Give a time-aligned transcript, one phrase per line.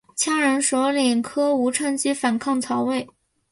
[0.17, 3.07] 羌人首领柯吾趁机反抗曹魏。